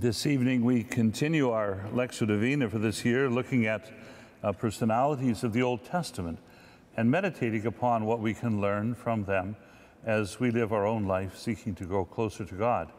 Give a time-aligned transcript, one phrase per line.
[0.00, 3.90] This evening, we continue our Lectio Divina for this year, looking at
[4.42, 6.38] uh, personalities of the Old Testament
[6.98, 9.56] and meditating upon what we can learn from them
[10.04, 12.92] as we live our own life seeking to grow closer to God.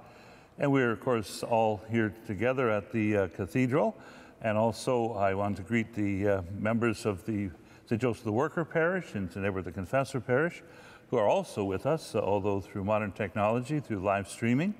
[0.58, 3.96] And we're, of course, all here together at the uh, cathedral.
[4.42, 7.52] And also, I want to greet the uh, members of the
[7.86, 8.02] St.
[8.02, 9.46] Joseph the Worker Parish and St.
[9.46, 10.64] Edward the Confessor Parish,
[11.12, 14.74] who are also with us, although through modern technology, through live streaming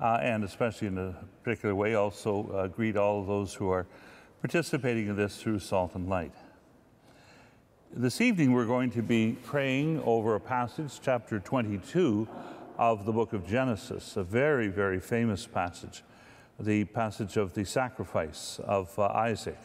[0.00, 3.86] uh, and especially in a particular way, also uh, greet all of those who are
[4.40, 6.34] participating in this through Salt and Light.
[7.92, 12.26] This evening, we're going to be praying over a passage, chapter 22
[12.76, 16.02] of the book of Genesis, a very, very famous passage,
[16.58, 19.58] the passage of the sacrifice of uh, Isaac.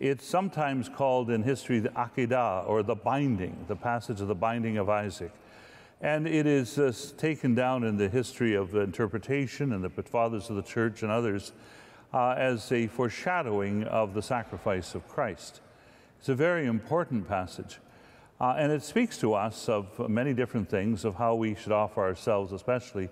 [0.00, 4.76] It's sometimes called in history the Akedah, or the binding, the passage of the binding
[4.76, 5.32] of Isaac.
[6.00, 10.56] And it is uh, taken down in the history of interpretation and the fathers of
[10.56, 11.52] the church and others
[12.12, 15.62] uh, as a foreshadowing of the sacrifice of Christ.
[16.18, 17.78] It's a very important passage.
[18.38, 22.02] Uh, and it speaks to us of many different things, of how we should offer
[22.02, 23.08] ourselves, especially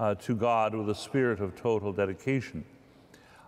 [0.00, 2.64] uh, to God, with a spirit of total dedication.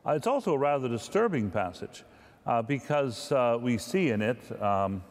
[0.07, 2.05] Uh, it's also a rather disturbing passage
[2.47, 5.03] uh, because we see in it um,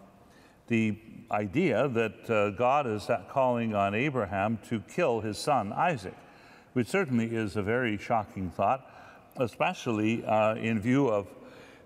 [0.67, 0.97] the
[1.31, 6.15] idea that uh, God is calling on Abraham to kill his son Isaac,
[6.73, 8.89] which certainly is a very shocking thought,
[9.37, 11.27] especially uh, in view of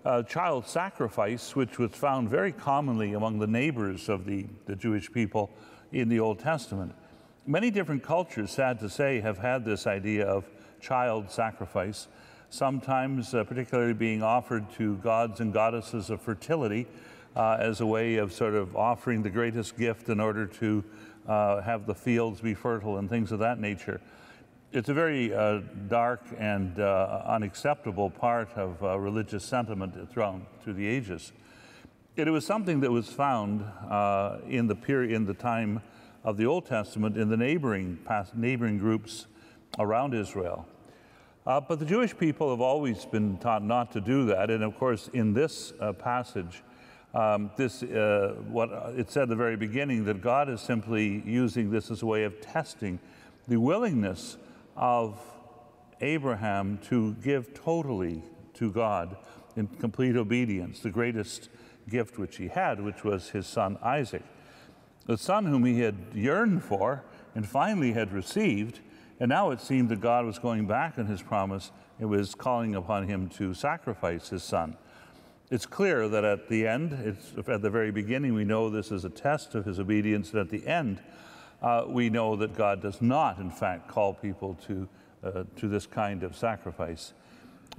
[0.05, 5.11] uh, child sacrifice, which was found very commonly among the neighbors of the, the Jewish
[5.11, 5.49] people
[5.91, 6.93] in the Old Testament.
[7.45, 10.45] Many different cultures, sad to say, have had this idea of
[10.79, 12.07] child sacrifice,
[12.49, 16.87] sometimes uh, particularly being offered to gods and goddesses of fertility
[17.39, 20.83] uh, as a way of sort of offering the greatest gift in order to
[21.25, 24.01] uh, have the fields be fertile and things of that nature.
[24.73, 30.73] It's a very uh, dark and uh, unacceptable part of uh, religious sentiment throughout through
[30.73, 31.31] the ages.
[32.17, 35.81] It was something that was found uh, in the period in the time
[36.25, 37.99] of the Old Testament in the neighboring
[38.35, 39.27] neighboring groups
[39.77, 40.67] around Israel.
[41.47, 44.49] Uh, but the Jewish people have always been taught not to do that.
[44.51, 46.63] And of course, in this uh, passage,
[47.13, 51.71] um, this, uh, what it said at the very beginning, that God is simply using
[51.71, 52.99] this as a way of testing
[53.47, 54.37] the willingness
[54.75, 55.19] of
[56.01, 59.17] Abraham to give totally to God
[59.55, 61.49] in complete obedience, the greatest
[61.89, 64.23] gift which he had, which was his son Isaac,
[65.05, 67.03] the son whom he had yearned for
[67.35, 68.79] and finally had received.
[69.19, 72.75] And now it seemed that God was going back on his promise and was calling
[72.75, 74.77] upon him to sacrifice his son.
[75.51, 79.03] It's clear that at the end, it's at the very beginning, we know this is
[79.03, 81.01] a test of his obedience, and at the end,
[81.63, 84.87] uh, we know that God does not, in fact, call people to,
[85.23, 87.13] uh, to this kind of sacrifice.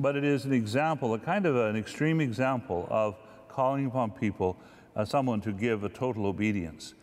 [0.00, 3.16] But it is an example, a kind of an extreme example of
[3.48, 4.56] calling upon people,
[4.96, 6.94] uh, someone to give a total obedience.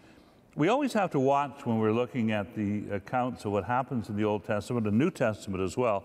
[0.56, 4.18] We always have to watch when we're looking at the accounts of what happens in
[4.18, 6.04] the Old Testament and New Testament as well.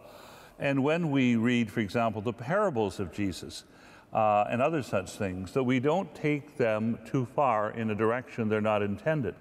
[0.61, 3.65] And when we read, for example, the parables of Jesus,
[4.12, 8.49] uh, and other such things, that we don't take them too far in a direction
[8.49, 9.34] they're not intended.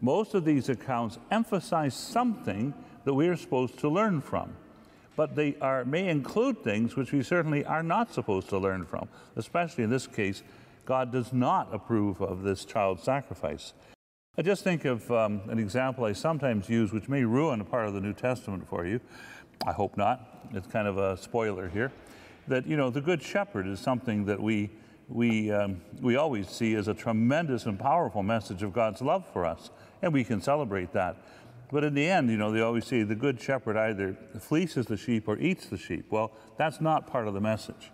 [0.00, 2.74] Most of these accounts emphasize something
[3.04, 4.54] that we are supposed to learn from,
[5.16, 9.08] but they are, may include things which we certainly are not supposed to learn from,
[9.36, 10.42] especially in this case,
[10.84, 13.72] God does not approve of this child sacrifice.
[14.36, 17.86] I just think of um, an example I sometimes use, which may ruin a part
[17.86, 19.00] of the New Testament for you.
[19.64, 20.48] I hope not.
[20.52, 21.92] It's kind of a spoiler here
[22.48, 24.70] that, you know, the Good Shepherd is something that we,
[25.08, 29.44] we, um, we always see as a tremendous and powerful message of God's love for
[29.44, 29.70] us,
[30.00, 31.16] and we can celebrate that.
[31.70, 34.96] But in the end, you know, they always say the Good Shepherd either fleeces the
[34.96, 36.06] sheep or eats the sheep.
[36.10, 37.90] Well, that's not part of the message.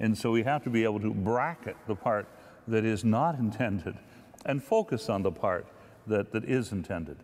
[0.00, 2.26] And so we have to be able to bracket the part
[2.66, 3.96] that is not intended
[4.46, 5.66] and focus on the part
[6.06, 7.18] that, that is intended.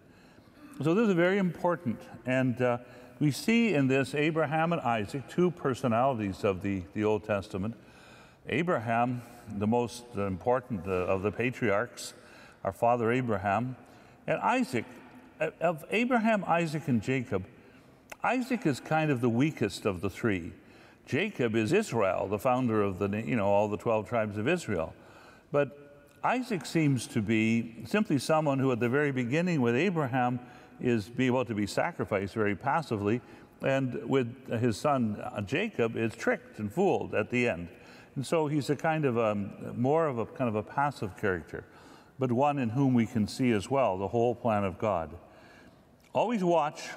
[0.82, 2.00] So this is very important.
[2.26, 2.78] And uh,
[3.18, 7.74] we see in this Abraham and Isaac, two personalities of the, the Old Testament.
[8.48, 9.22] Abraham,
[9.58, 12.14] the most important uh, of the patriarchs,
[12.62, 13.76] our father Abraham,
[14.26, 14.84] and Isaac.
[15.60, 17.44] Of Abraham, Isaac, and Jacob,
[18.24, 20.52] Isaac is kind of the weakest of the three.
[21.06, 24.94] Jacob is Israel, the founder of the, you know, all the 12 tribes of Israel.
[25.52, 25.78] But
[26.24, 30.40] Isaac seems to be simply someone who, at the very beginning with Abraham,
[30.80, 33.20] is be able to be sacrificed very passively,
[33.62, 37.68] and with his son uh, Jacob is tricked and fooled at the end.
[38.14, 39.34] And so he's a kind of a,
[39.74, 41.64] more of a kind of a passive character,
[42.18, 45.10] but one in whom we can see as well the whole plan of God.
[46.14, 46.88] Always watch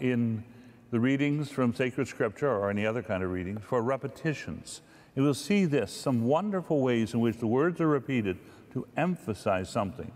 [0.00, 0.44] in
[0.90, 4.80] the readings from sacred scripture or any other kind of readings for repetitions.
[5.14, 8.38] And we'll see this some wonderful ways in which the words are repeated
[8.72, 10.10] to emphasize something.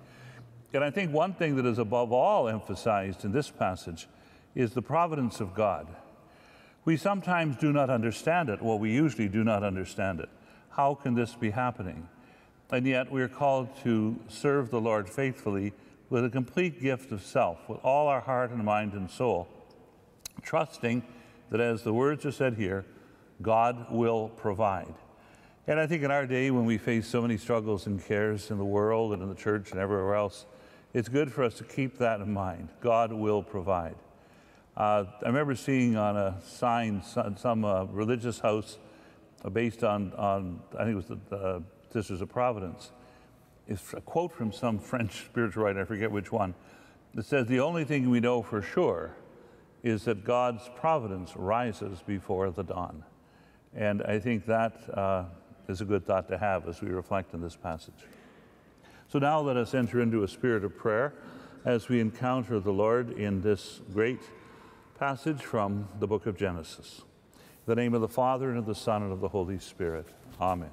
[0.72, 4.08] And I think one thing that is above all emphasized in this passage
[4.54, 5.86] is the providence of God.
[6.84, 8.62] We sometimes do not understand it.
[8.62, 10.28] Well, we usually do not understand it.
[10.70, 12.08] How can this be happening?
[12.70, 15.72] And yet we're called to serve the Lord faithfully
[16.10, 19.48] with a complete gift of self, with all our heart and mind and soul,
[20.42, 21.02] trusting
[21.50, 22.84] that as the words are said here,
[23.42, 24.94] God will provide.
[25.66, 28.58] And I think in our day, when we face so many struggles and cares in
[28.58, 30.46] the world and in the church and everywhere else,
[30.96, 32.70] it's good for us to keep that in mind.
[32.80, 33.96] God will provide.
[34.74, 38.78] Uh, I remember seeing on a sign some, some uh, religious house
[39.52, 41.60] based on, on, I think it was the uh,
[41.92, 42.92] Sisters of Providence,
[43.68, 46.54] it's a quote from some French spiritual writer, I forget which one,
[47.14, 49.14] that says, The only thing we know for sure
[49.82, 53.04] is that God's providence rises before the dawn.
[53.74, 55.24] And I think that uh,
[55.68, 57.92] is a good thought to have as we reflect on this passage.
[59.08, 61.14] So now let us enter into a spirit of prayer
[61.64, 64.20] as we encounter the Lord in this great
[64.98, 67.02] passage from the book of Genesis.
[67.34, 70.06] In the name of the Father, and of the Son, and of the Holy Spirit.
[70.40, 70.70] Amen.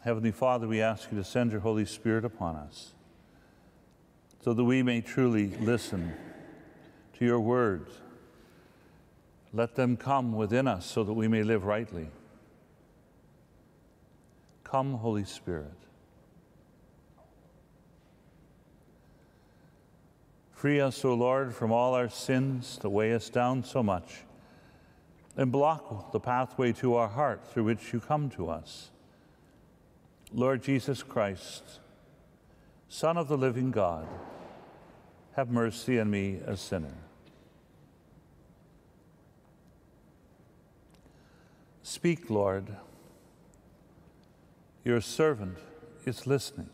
[0.00, 2.92] Heavenly Father, we ask you to send your Holy Spirit upon us
[4.42, 6.14] so that we may truly listen
[7.18, 7.90] to your words.
[9.52, 12.08] Let them come within us so that we may live rightly.
[14.66, 15.76] Come, Holy Spirit.
[20.50, 24.24] Free us, O Lord, from all our sins that weigh us down so much,
[25.36, 28.90] and block the pathway to our heart through which you come to us.
[30.34, 31.62] Lord Jesus Christ,
[32.88, 34.08] Son of the living God,
[35.36, 36.96] have mercy on me, a sinner.
[41.84, 42.74] Speak, Lord.
[44.86, 45.58] Your servant
[46.04, 46.70] is listening.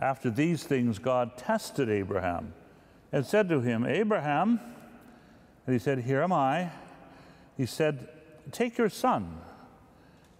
[0.00, 2.54] After these things, God tested Abraham
[3.12, 4.58] and said to him, Abraham,
[5.66, 6.70] and he said, Here am I.
[7.58, 8.08] He said,
[8.50, 9.42] Take your son,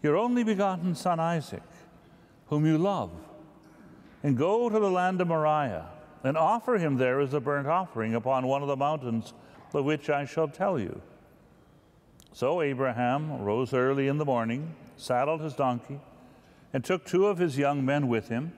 [0.03, 1.63] your only begotten son Isaac,
[2.47, 3.11] whom you love,
[4.23, 5.91] and go to the land of Moriah,
[6.25, 9.33] and offer him there as a burnt offering upon one of the mountains
[9.75, 11.03] of which I shall tell you.
[12.33, 16.01] So Abraham rose early in the morning, saddled his donkey,
[16.73, 18.53] and took two of his young men with him,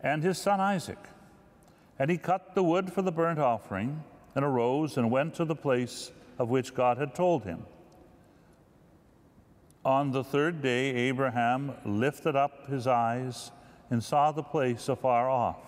[0.00, 0.98] and his son Isaac
[2.00, 4.02] and he cut the wood for the burnt offering,
[4.34, 7.66] and arose and went to the place of which God had told him.
[9.84, 13.50] On the third day, Abraham lifted up his eyes
[13.90, 15.58] and saw the place afar off.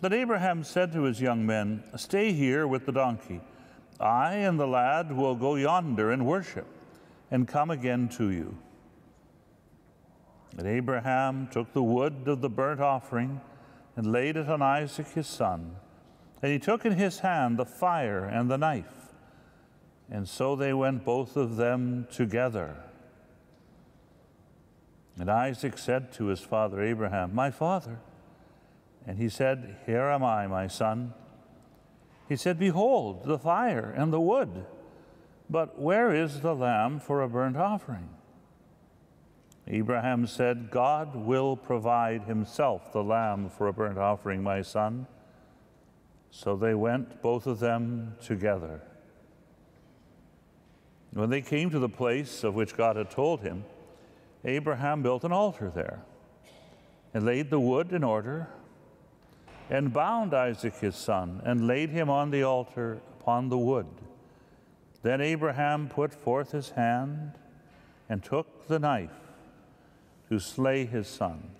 [0.00, 3.40] Then Abraham said to his young men, Stay here with the donkey.
[3.98, 6.66] I and the lad will go yonder and worship,
[7.30, 8.56] and come again to you.
[10.56, 13.40] And Abraham took the wood of the burnt offering
[13.96, 15.76] and laid it on Isaac his son.
[16.42, 19.14] And he took in his hand the fire and the knife.
[20.10, 22.76] And so they went both of them together.
[25.18, 27.98] And Isaac said to his father Abraham, My father.
[29.06, 31.14] And he said, Here am I, my son.
[32.28, 34.66] He said, Behold, the fire and the wood,
[35.48, 38.10] but where is the lamb for a burnt offering?
[39.66, 45.06] Abraham said, God will provide himself the lamb for a burnt offering, my son.
[46.30, 48.82] So they went, both of them, together.
[51.12, 53.64] When they came to the place of which God had told him,
[54.44, 56.02] Abraham built an altar there
[57.12, 58.48] and laid the wood in order
[59.70, 63.86] and bound Isaac his son and laid him on the altar upon the wood.
[65.02, 67.32] Then Abraham put forth his hand
[68.08, 69.10] and took the knife
[70.28, 71.50] to slay his son.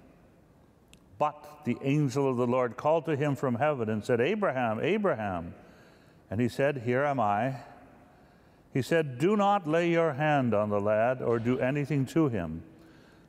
[1.19, 5.55] But the angel of the Lord called to him from heaven and said, Abraham, Abraham.
[6.31, 7.57] And he said, Here am I.
[8.73, 12.63] He said, Do not lay your hand on the lad or do anything to him.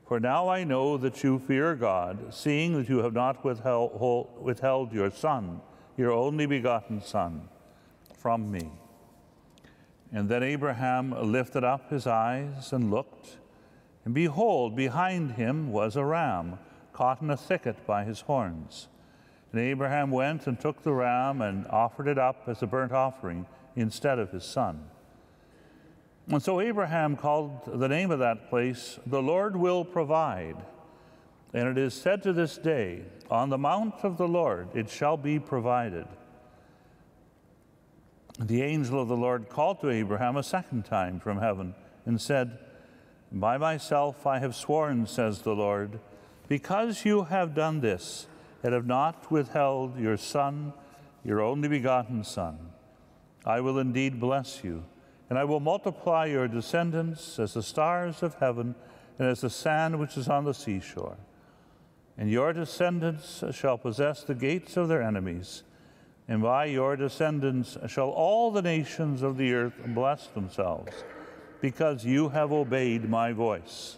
[0.09, 5.11] For now I know that you fear God, seeing that you have not withheld, your
[5.11, 5.61] son,
[5.95, 7.47] your only begotten son,
[8.17, 8.69] from me.
[10.11, 13.37] And then Abraham lifted up his eyes and looked
[14.05, 16.57] and behold, behind him was a ram
[16.93, 18.87] caught in a thicket by his horns.
[19.51, 23.45] And Abraham went and took the ram and offered it up as a burnt offering
[23.75, 24.85] instead of his son.
[26.31, 30.57] And so Abraham called the name of that place, The Lord Will Provide.
[31.55, 35.17] And it is said to this day, On the mount of the Lord it shall
[35.17, 36.05] be provided.
[38.39, 41.73] The angel of the Lord called to Abraham a second time from heaven
[42.05, 42.59] and said,
[43.31, 45.99] By myself I have sworn, says the Lord,
[46.47, 48.27] because you have done this
[48.61, 50.73] and have not withheld your son,
[51.25, 52.59] your only begotten son,
[53.45, 54.83] I will indeed bless you
[55.29, 58.75] and I will multiply your descendants as the stars of heaven
[59.17, 61.17] and as the sand which is on the seashore.
[62.17, 65.63] And your descendants shall possess the gates of their enemies.
[66.27, 71.03] And by your descendants shall all the nations of the earth bless themselves,
[71.61, 73.97] because you have obeyed my voice.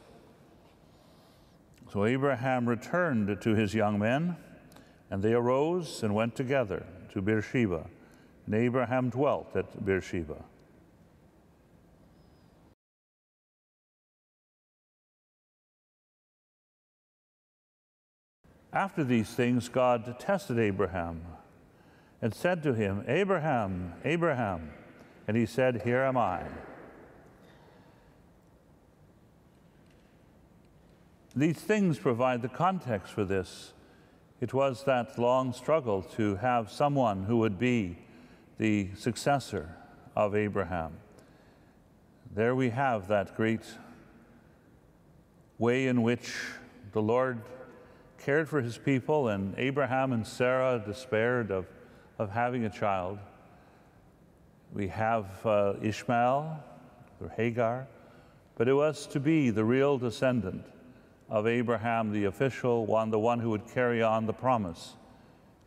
[1.91, 4.37] So Abraham returned to his young men,
[5.09, 7.85] and they arose and went together to Beersheba.
[8.45, 10.37] And Abraham dwelt at Beersheba.
[18.73, 21.21] After these things, God tested Abraham
[22.21, 24.71] and said to him, Abraham, Abraham.
[25.27, 26.43] And he said, Here am I.
[31.35, 33.73] These things provide the context for this.
[34.39, 37.97] It was that long struggle to have someone who would be
[38.57, 39.75] the successor
[40.15, 40.93] of Abraham.
[42.33, 43.65] There we have that great
[45.57, 46.33] way in which
[46.91, 47.41] the Lord
[48.23, 51.65] cared for his people, and Abraham and Sarah despaired of,
[52.19, 53.17] of having a child.
[54.73, 56.63] We have uh, Ishmael
[57.19, 57.87] or Hagar,
[58.55, 60.65] but it was to be the real descendant
[61.29, 64.93] of Abraham, the official one, the one who would carry on the promise.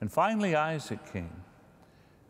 [0.01, 1.43] And finally, Isaac came.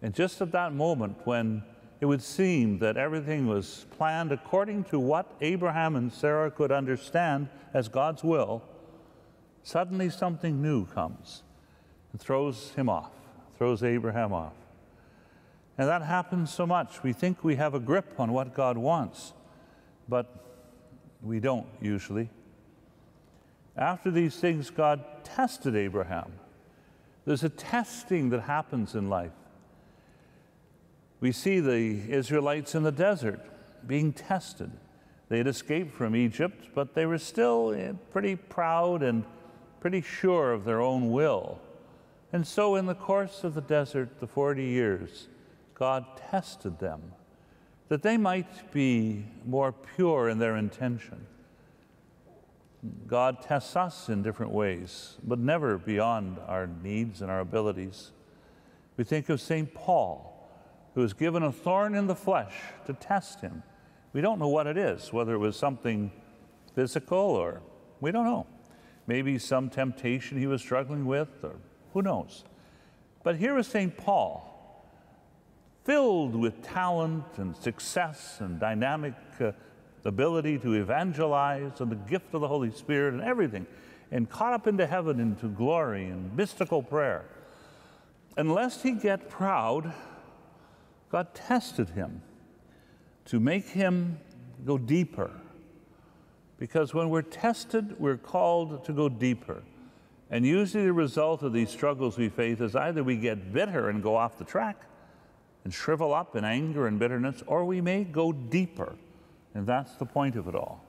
[0.01, 1.63] And just at that moment when
[2.01, 7.49] it would seem that everything was planned according to what Abraham and Sarah could understand
[7.73, 8.63] as God's will,
[9.65, 11.43] Suddenly, something new comes
[12.13, 13.11] and throws him off,
[13.57, 14.53] throws Abraham off.
[15.77, 17.03] And that happens so much.
[17.03, 19.33] We think we have a grip on what God wants,
[20.09, 20.27] but
[21.23, 22.29] we don't usually.
[23.77, 26.31] After these things, God tested Abraham.
[27.25, 29.33] There's a testing that happens in life.
[31.21, 33.41] We see the Israelites in the desert
[33.87, 34.71] being tested.
[35.31, 39.25] They had escaped from Egypt, but they were still eh, pretty proud and
[39.85, 41.61] pretty sure of their own will.
[42.33, 45.29] And so, in the course of the desert, the 40 years,
[45.75, 47.03] God tested them
[47.89, 51.27] that they might be more pure in their intention.
[53.07, 58.13] God tests us in different ways, but never beyond our needs and our abilities.
[58.97, 59.75] We think of St.
[59.75, 60.49] Paul,
[60.95, 62.55] who was given a thorn in the flesh
[62.87, 63.63] to test him.
[64.15, 66.11] We don't know what it is, whether it was something
[66.75, 67.61] physical or
[68.01, 68.47] we don't know
[69.07, 71.57] maybe some temptation he was struggling with, or
[71.93, 72.45] who knows.
[73.23, 73.97] But here is St.
[73.97, 74.51] Paul,
[75.85, 79.53] filled with talent and success and dynamic uh,
[80.05, 83.67] ability to evangelize and the gift of the Holy Spirit and everything,
[84.11, 87.25] and caught up into heaven into glory and mystical prayer.
[88.37, 89.93] Unless he get proud,
[91.11, 92.23] God tested him
[93.27, 94.19] to make him
[94.65, 95.31] go deeper
[96.59, 99.63] because when we're tested, we're called to go deeper.
[100.31, 104.03] And usually the result of these struggles we face is either we get bitter and
[104.03, 104.87] go off the track
[105.65, 108.95] and shrivel up in anger and bitterness, or we may go deeper.
[109.55, 110.85] And that's the point of it all.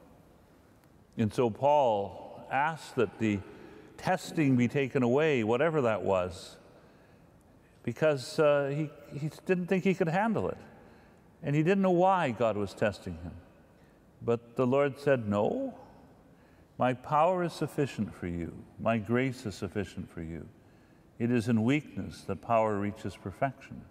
[1.18, 3.40] And so Paul asked that the
[3.98, 6.58] testing be taken away, whatever that was,
[7.84, 10.58] because uh, he, he didn't think he could handle it.
[11.44, 13.32] And he didn't know why God was testing him.
[14.26, 15.76] But the Lord said, No,
[16.78, 20.48] my power is sufficient for you, my grace is sufficient for you.
[21.20, 23.82] It is in weakness that power reaches perfection.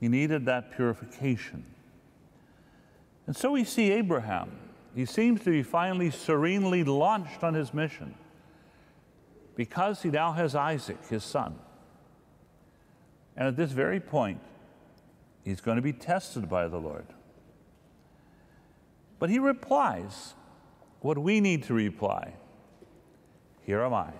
[0.00, 1.66] He needed that purification.
[3.26, 4.52] And so we see Abraham.
[4.94, 8.14] He seems to be finally serenely launched on his mission
[9.54, 11.58] because he now has Isaac, his son.
[13.36, 14.40] And at this very point,
[15.44, 17.06] he's going to be tested by the Lord.
[19.18, 20.34] But he replies
[21.00, 22.34] what we need to reply
[23.62, 24.12] Here am I.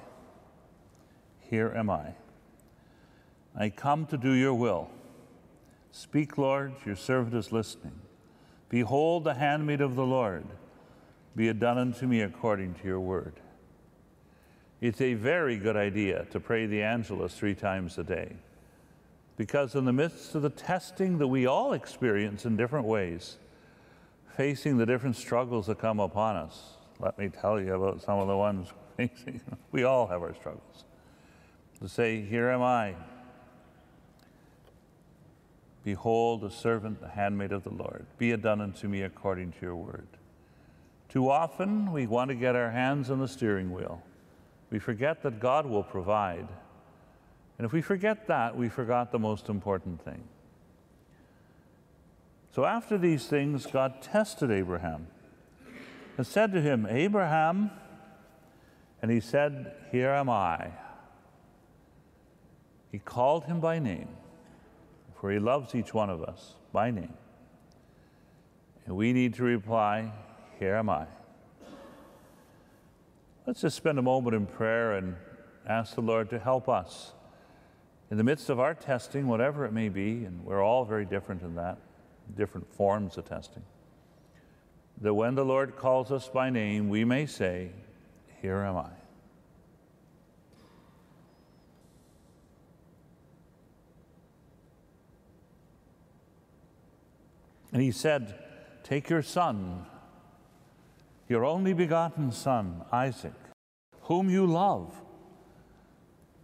[1.41, 2.15] Here am I.
[3.57, 4.91] I come to do your will.
[5.91, 7.99] Speak, Lord, your servant is listening.
[8.69, 10.45] Behold, the handmaid of the Lord.
[11.35, 13.35] Be it done unto me according to your word.
[14.81, 18.37] It's a very good idea to pray the Angelus three times a day.
[19.37, 23.39] Because in the midst of the testing that we all experience in different ways,
[24.39, 26.75] facing the different struggles that come upon us.
[27.01, 29.41] Let me tell you about some of the ones facing.
[29.73, 30.85] We all have our struggles.
[31.81, 32.95] To say, Here am I.
[35.85, 38.07] Behold, the servant, the handmaid of the Lord.
[38.17, 40.07] Be it done unto me according to your word.
[41.09, 44.03] Too often, we want to get our hands on the steering wheel.
[44.71, 46.47] We forget that God will provide.
[47.59, 50.23] And if we forget that, we forgot the most important thing.
[52.51, 55.07] So after these things, God tested Abraham
[56.17, 57.71] and said to him, Abraham,
[59.01, 60.73] and he said, Here am I.
[62.91, 64.09] He called him by name,
[65.21, 67.15] for he loves each one of us by name.
[68.87, 70.11] And we need to reply,
[70.59, 71.07] Here am I.
[73.47, 75.17] Let's just spend a moment in prayer and
[75.67, 77.13] ask the Lord to help us
[78.11, 81.43] in the midst of our testing, whatever it may be, and we're all very different
[81.43, 81.79] in that,
[82.37, 83.63] different forms of testing,
[85.01, 87.71] that when the Lord calls us by name, we may say,
[88.41, 88.91] Here am I.
[97.73, 98.35] And he said,
[98.83, 99.85] Take your son,
[101.29, 103.35] your only begotten son, Isaac,
[104.03, 104.95] whom you love,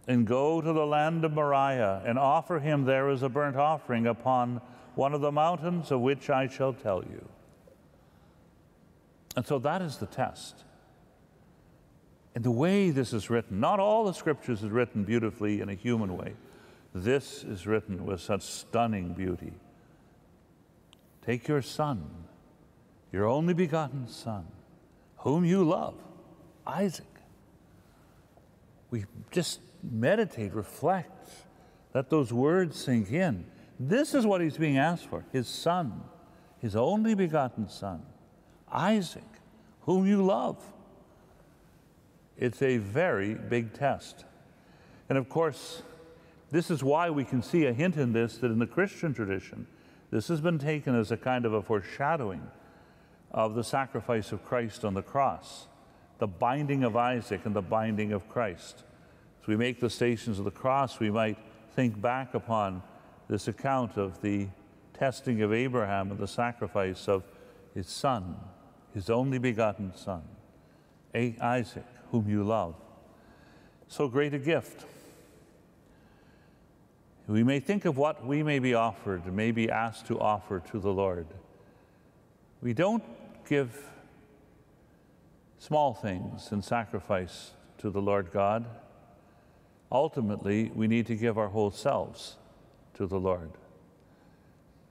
[0.07, 4.05] and go to the land of Moriah and offer him there as a burnt offering
[4.05, 4.61] upon
[4.95, 7.27] one of the mountains of which I shall tell you.
[9.35, 10.63] And so that is the test.
[12.33, 15.73] And the way this is written, not all the scriptures is written beautifully in a
[15.73, 16.33] human way.
[16.93, 19.53] This is written with such stunning beauty.
[21.25, 22.09] Take your son,
[23.11, 24.45] your only begotten son,
[25.17, 25.95] whom you love,
[26.67, 27.05] Isaac.
[28.91, 31.29] We just meditate, reflect,
[31.93, 33.45] let those words sink in.
[33.79, 36.01] This is what he's being asked for his son,
[36.59, 38.03] his only begotten son,
[38.71, 39.23] Isaac,
[39.81, 40.57] whom you love.
[42.37, 44.25] It's a very big test.
[45.09, 45.83] And of course,
[46.51, 49.67] this is why we can see a hint in this that in the Christian tradition,
[50.11, 52.47] this has been taken as a kind of a foreshadowing
[53.31, 55.67] of the sacrifice of Christ on the cross,
[56.19, 58.83] the binding of Isaac and the binding of Christ.
[59.41, 61.37] As we make the stations of the cross, we might
[61.75, 62.81] think back upon
[63.27, 64.47] this account of the
[64.93, 67.23] testing of Abraham and the sacrifice of
[67.73, 68.35] his son,
[68.93, 70.23] his only begotten son,
[71.13, 72.75] Isaac, whom you love.
[73.87, 74.85] So great a gift.
[77.27, 80.79] We may think of what we may be offered, may be asked to offer to
[80.79, 81.27] the Lord.
[82.61, 83.03] We don't
[83.47, 83.89] give
[85.57, 88.65] small things in sacrifice to the Lord God.
[89.91, 92.35] Ultimately, we need to give our whole selves
[92.95, 93.51] to the Lord.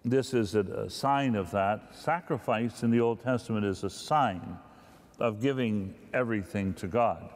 [0.05, 1.95] This is a, sign of that.
[1.95, 4.59] Sacrifice in the Old Testament is a sign
[5.19, 7.31] of giving everything to God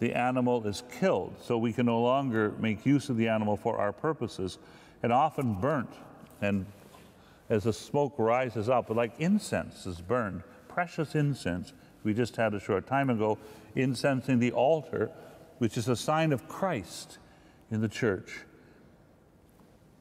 [0.00, 3.78] the animal is killed, so we can no longer make use of the animal for
[3.78, 4.58] our purposes,
[5.02, 5.92] and often burnt.
[6.40, 6.66] And
[7.50, 11.74] as the smoke rises up, like incense is burned, precious incense.
[12.02, 13.38] We just had a short time ago
[13.76, 15.10] incensing the altar,
[15.58, 17.18] which is a sign of Christ
[17.70, 18.40] in the church.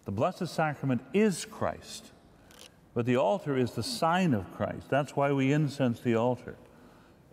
[0.05, 2.12] The Blessed Sacrament is Christ,
[2.93, 4.89] but the altar is the sign of Christ.
[4.89, 6.55] That's why we incense the altar.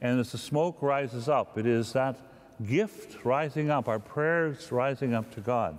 [0.00, 2.18] And as the smoke rises up, it is that
[2.66, 5.78] gift rising up, our prayers rising up to God.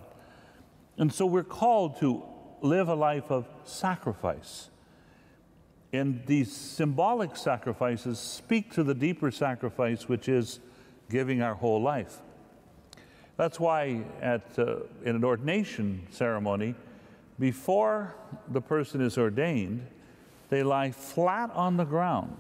[0.98, 2.24] And so we're called to
[2.62, 4.70] live a life of sacrifice.
[5.94, 10.60] And these symbolic sacrifices speak to the deeper sacrifice, which is
[11.10, 12.22] giving our whole life.
[13.38, 16.74] That's why at, uh, in an ordination ceremony,
[17.40, 18.16] before
[18.50, 19.86] the person is ordained,
[20.50, 22.38] they lie flat on the ground,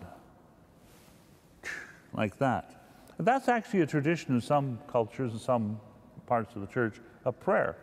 [2.13, 2.73] like that.
[3.19, 5.79] That's actually a tradition in some cultures and some
[6.25, 7.75] parts of the church of prayer.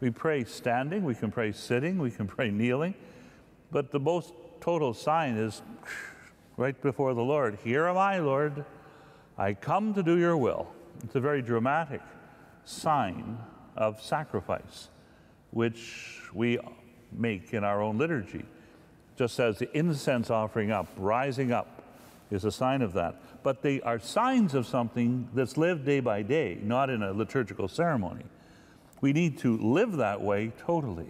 [0.00, 2.94] We pray standing, we can pray sitting, we can pray kneeling,
[3.72, 5.60] but the most total sign is
[6.56, 7.58] right before the Lord.
[7.64, 8.64] Here am I, Lord.
[9.36, 10.68] I come to do your will.
[11.02, 12.02] It's a very dramatic
[12.64, 13.38] sign
[13.76, 14.88] of sacrifice,
[15.50, 16.58] which we
[17.12, 18.44] make in our own liturgy.
[19.16, 21.82] Just as the incense offering up, rising up,
[22.30, 26.22] is a sign of that but they are signs of something that's lived day by
[26.22, 28.24] day, not in a liturgical ceremony.
[29.00, 31.08] We need to live that way totally.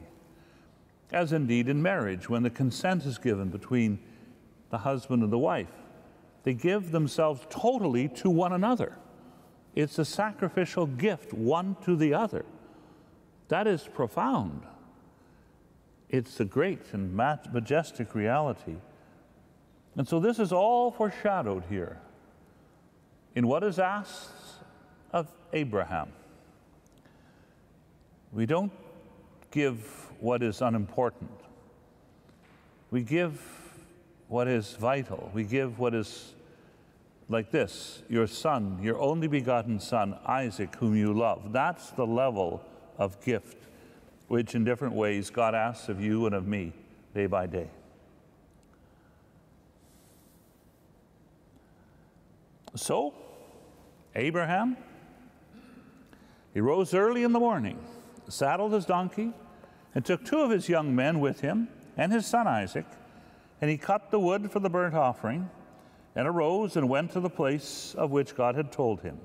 [1.12, 3.98] As indeed in marriage, when the consent is given between
[4.70, 5.72] the husband and the wife,
[6.44, 8.96] they give themselves totally to one another.
[9.74, 12.44] It's a sacrificial gift, one to the other.
[13.48, 14.62] That is profound.
[16.08, 18.76] It's a great and majestic reality
[19.96, 21.98] And so this is all foreshadowed here
[23.34, 24.30] in what is asked
[25.12, 26.12] of Abraham.
[28.32, 28.72] We don't
[29.50, 29.80] give
[30.20, 31.30] what is unimportant.
[32.90, 33.40] We give
[34.28, 35.30] what is vital.
[35.34, 36.34] We give what is
[37.30, 41.52] like this your son, your only begotten son, Isaac, whom you love.
[41.52, 42.62] That's the level
[42.98, 43.56] of gift
[44.30, 46.72] which, in different ways, God asks of you and of me
[47.16, 47.68] day by day.
[52.76, 53.12] So,
[54.14, 54.76] Abraham,
[56.54, 57.76] he rose early in the morning,
[58.28, 59.32] saddled his donkey,
[59.96, 61.66] and took two of his young men with him
[61.96, 62.86] and his son Isaac,
[63.60, 65.50] and he cut the wood for the burnt offering,
[66.14, 69.18] and arose and went to the place of which God had told him.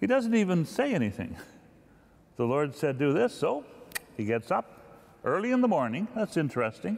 [0.00, 1.36] He doesn't even say anything.
[2.36, 3.66] The Lord said, Do this, so
[4.16, 4.80] he gets up
[5.24, 6.08] early in the morning.
[6.14, 6.96] That's interesting.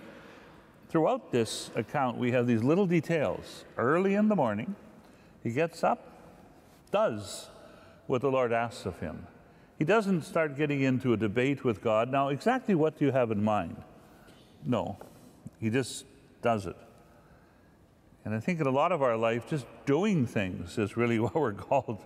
[0.89, 3.65] Throughout this account, we have these little details.
[3.77, 4.77] Early in the morning,
[5.43, 6.07] he gets up,
[6.93, 7.49] does
[8.07, 9.27] what the Lord asks of him.
[9.79, 12.09] He doesn't start getting into a debate with God.
[12.13, 13.83] Now, exactly what do you have in mind?
[14.65, 14.97] No,
[15.59, 16.05] he just
[16.41, 16.77] does it.
[18.25, 21.35] And I think in a lot of our life, just doing things is really what
[21.35, 22.05] we're called.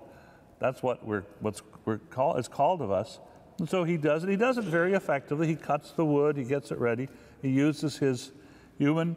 [0.58, 2.38] That's what we're what's we're called.
[2.38, 3.18] It's called of us.
[3.58, 4.30] And so he does it.
[4.30, 5.46] He does it very effectively.
[5.46, 6.36] He cuts the wood.
[6.36, 7.08] He gets it ready.
[7.40, 8.32] He uses his
[8.78, 9.16] human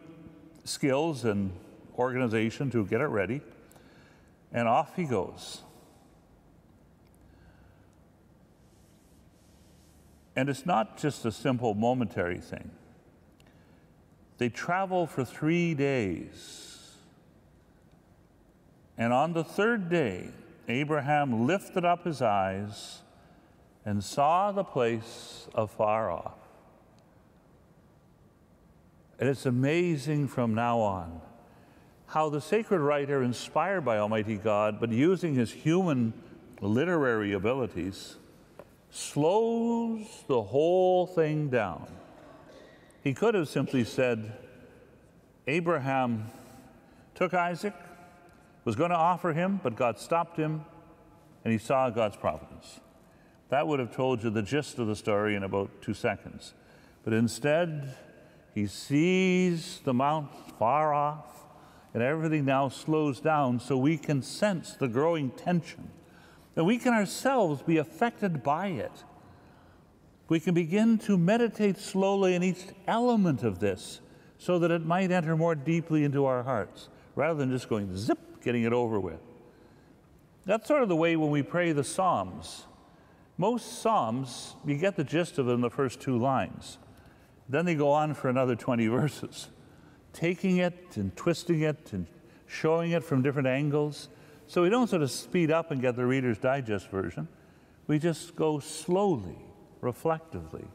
[0.63, 1.51] skills and
[1.97, 3.41] organization to get it ready.
[4.53, 5.61] And off he goes.
[10.35, 12.71] And it's not just a simple momentary thing.
[14.37, 16.78] They travel for three days.
[18.99, 20.29] And on the third day,
[20.67, 22.99] Abraham lifted up his eyes
[23.85, 26.35] and saw the place afar off.
[29.17, 31.21] And it's amazing from now on
[32.07, 36.11] how the sacred writer, inspired by Almighty God, but using his human
[36.59, 38.17] literary abilities,
[38.89, 41.87] slows the whole thing down.
[43.03, 44.33] He could have simply said,
[45.47, 46.25] Abraham
[47.13, 47.75] took Isaac,
[48.69, 50.63] was going to offer him, but God stopped him,
[51.43, 52.79] and he saw God's providence.
[53.49, 56.53] That would have told you the gist of the story in about two seconds.
[57.03, 57.95] But instead,
[58.53, 60.29] he sees the mount
[60.59, 61.47] far off,
[61.95, 65.89] and everything now slows down so we can sense the growing tension.
[66.55, 69.03] And we can ourselves be affected by it.
[70.27, 73.99] We can begin to meditate slowly in each element of this
[74.37, 78.19] so that it might enter more deeply into our hearts rather than just going zip,
[78.43, 79.19] getting it over with.
[80.45, 82.65] That's sort of the way when we pray the Psalms.
[83.37, 86.77] Most Psalms, you get the gist of it in the first two lines.
[87.47, 89.49] Then they go on for another 20 verses
[90.13, 92.07] taking it and twisting it and
[92.47, 94.09] showing it from different angles.
[94.47, 97.27] So we don't sort of speed up and get the Reader's Digest version.
[97.87, 99.37] We just go slowly,
[99.81, 100.65] reflectively.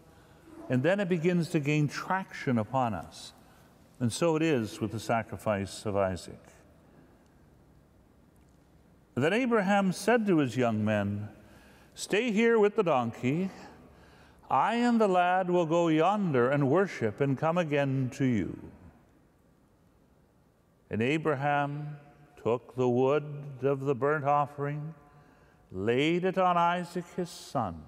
[0.69, 3.33] And then it begins to gain traction upon us.
[4.01, 6.41] And so it is with the sacrifice of Isaac.
[9.15, 11.29] Then Abraham said to his young men,
[11.95, 13.51] Stay here with the donkey.
[14.51, 18.59] I and the lad will go yonder and worship and come again to you.
[20.91, 21.97] And Abraham
[22.43, 23.25] took the wood
[23.63, 24.95] of the burnt offering,
[25.71, 27.83] laid it on Isaac his son,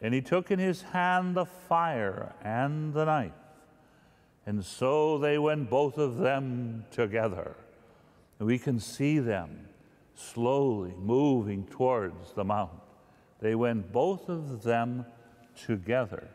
[0.00, 3.32] and he took in his hand the fire and the knife.
[4.44, 7.56] And so they went both of them together.
[8.38, 9.68] We can see them
[10.22, 12.80] slowly moving towards the mount.
[13.40, 15.04] They went both of them
[15.66, 16.28] together.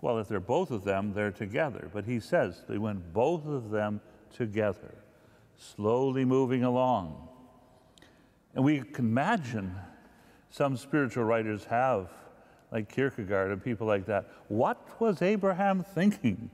[0.00, 1.88] Well, if they're both of them, they're together.
[1.92, 4.00] But he says they went both of them
[4.34, 4.94] together,
[5.56, 7.28] slowly moving along.
[8.54, 9.74] And we can imagine
[10.50, 12.08] some spiritual writers have,
[12.72, 14.28] like Kierkegaard and people like that.
[14.48, 16.50] What was Abraham thinking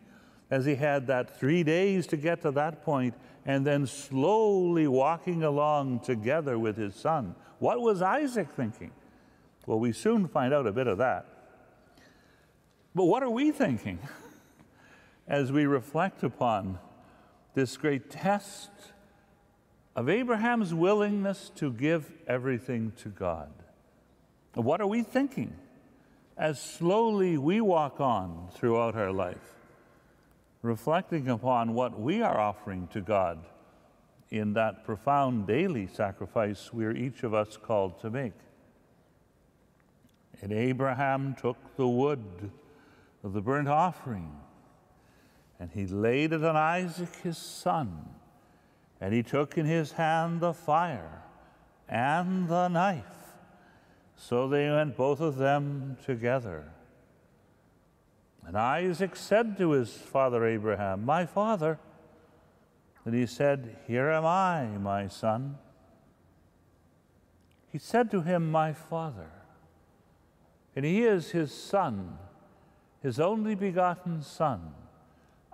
[0.52, 3.14] as he had that three days to get to that point
[3.46, 7.34] and then slowly walking along together with his son?
[7.58, 8.90] What was Isaac thinking?
[9.66, 11.26] Well, we soon find out a bit of that.
[12.94, 13.98] But what are we thinking
[15.26, 16.78] as we reflect upon
[17.54, 18.70] this great test
[19.96, 23.50] of Abraham's willingness to give everything to God.
[24.54, 25.54] What are we thinking
[26.36, 29.56] as slowly we walk on throughout our life,
[30.62, 33.44] reflecting upon what we are offering to God
[34.30, 38.32] in that profound daily sacrifice we are each of us called to make?
[40.40, 42.50] And Abraham took the wood
[43.22, 44.36] of the burnt offering
[45.60, 48.08] And he laid it on Isaac his son.
[49.00, 51.22] And he took in his hand the fire
[51.88, 53.04] and the knife.
[54.16, 56.64] So they went both of them together.
[58.46, 61.78] And Isaac said to his father Abraham, My father.
[63.04, 65.58] And he said, Here am I, my son.
[67.70, 69.30] He said to him, My father.
[70.74, 72.18] And he is his son,
[73.02, 74.72] his only begotten son,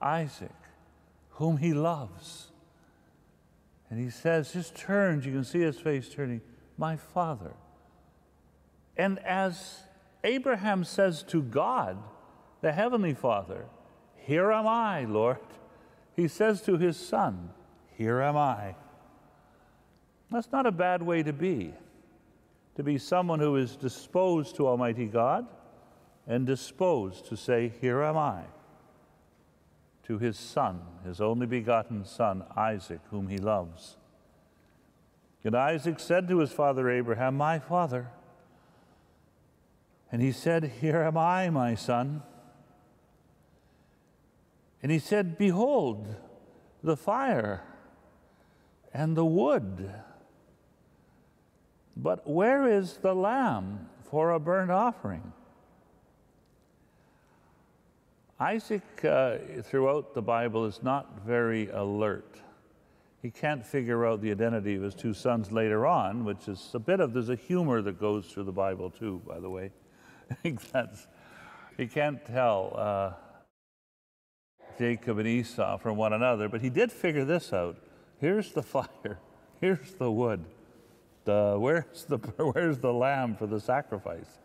[0.00, 0.50] Isaac,
[1.30, 2.48] whom he loves.
[3.90, 6.40] And he says, just turns, you can see his face turning,
[6.76, 7.54] My father.
[8.96, 9.82] And as
[10.24, 11.98] Abraham says to God,
[12.60, 13.66] the Heavenly Father,
[14.16, 15.38] Here am I, Lord.
[16.16, 17.50] He says to his son,
[17.96, 18.74] Here am I.
[20.30, 21.72] That's not a bad way to be,
[22.76, 25.46] to be someone who is disposed to Almighty God
[26.26, 28.42] and disposed to say, Here am I,
[30.04, 33.96] to his son, his only begotten son, Isaac, whom he loves.
[35.44, 38.08] And Isaac said to his father Abraham, My father.
[40.12, 42.22] And he said, Here am I, my son.
[44.82, 46.14] And he said, Behold,
[46.82, 47.62] the fire
[48.92, 49.92] and the wood.
[51.96, 55.32] But where is the lamb for a burnt offering?
[58.40, 62.40] Isaac, uh, throughout the Bible, is not very alert.
[63.20, 66.78] He can't figure out the identity of his two sons later on, which is a
[66.78, 69.72] bit of, there's a humor that goes through the Bible too, by the way.
[70.30, 71.08] I think that's,
[71.76, 72.74] he can't tell.
[72.76, 73.12] Uh,
[74.78, 77.76] Jacob and Esau from one another, but he did figure this out.
[78.20, 79.18] Here's the fire,
[79.60, 80.44] here's the wood.
[81.24, 84.38] The, where's, the, where's the lamb for the sacrifice?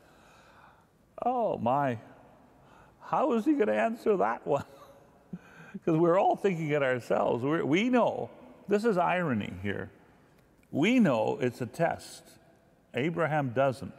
[1.26, 2.00] Oh my,
[3.02, 4.65] how is he going to answer that one?
[5.72, 7.43] Because we're all thinking it ourselves.
[7.43, 8.30] We're, we know,
[8.67, 9.91] this is irony here.
[10.72, 12.24] We know it's a test.
[12.93, 13.93] Abraham doesn't.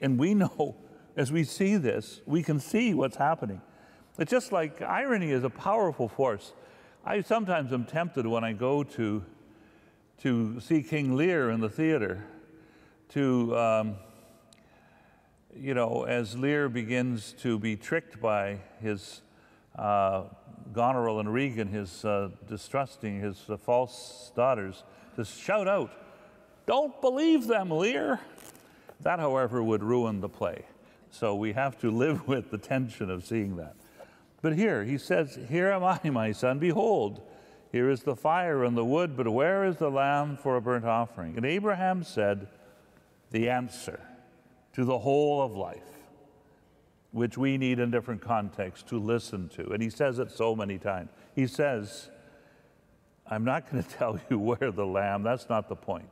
[0.00, 0.76] And we know,
[1.16, 3.60] as we see this, we can see what's happening.
[4.18, 6.54] It's just like irony is a powerful force.
[7.04, 9.22] I sometimes am tempted when I go to,
[10.22, 12.24] to see King Lear in the theater
[13.10, 13.96] to, um,
[15.54, 19.20] you know, as Lear begins to be tricked by his
[19.78, 20.22] uh,
[20.72, 24.82] Goneril and Regan, his uh, distrusting, his uh, false daughters,
[25.16, 25.90] to shout out,
[26.64, 28.18] Don't believe them, Lear.
[29.00, 30.64] That, however, would ruin the play.
[31.10, 33.76] So we have to live with the tension of seeing that.
[34.46, 37.20] But here, he says, Here am I, my son, behold,
[37.72, 40.84] here is the fire and the wood, but where is the lamb for a burnt
[40.84, 41.36] offering?
[41.36, 42.46] And Abraham said,
[43.32, 43.98] The answer
[44.74, 45.82] to the whole of life,
[47.10, 49.72] which we need in different contexts to listen to.
[49.72, 51.10] And he says it so many times.
[51.34, 52.08] He says,
[53.26, 56.08] I'm not going to tell you where the lamb, that's not the point.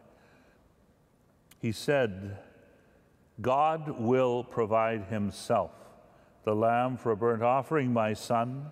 [1.60, 2.38] He said,
[3.40, 5.70] God will provide himself
[6.44, 8.70] the lamb for a burnt offering, my son.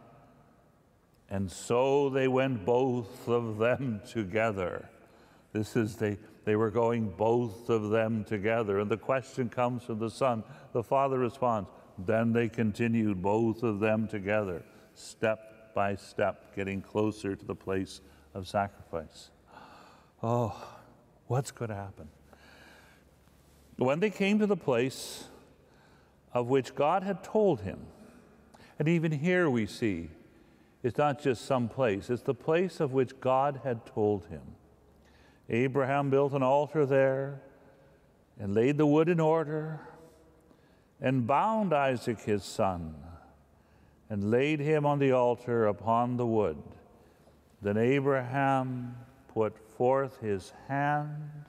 [1.30, 4.88] And so they went both of them together.
[5.52, 8.80] This is they they were going both of them together.
[8.80, 10.42] And the question comes from the son.
[10.72, 14.62] The father responds, then they continued both of them together,
[14.94, 18.00] step by step, getting closer to the place
[18.34, 19.30] of sacrifice.
[20.22, 20.56] Oh,
[21.26, 22.08] what's going to happen?
[23.76, 25.24] When they came to the place
[26.34, 27.78] of which God had told him.
[28.78, 30.10] And even here we see
[30.82, 34.42] it's not just some place, it's the place of which God had told him.
[35.48, 37.40] Abraham built an altar there
[38.40, 39.80] and laid the wood in order
[41.00, 42.94] and bound Isaac his son
[44.08, 46.62] and laid him on the altar upon the wood.
[47.60, 48.96] Then Abraham
[49.28, 51.46] put forth his hand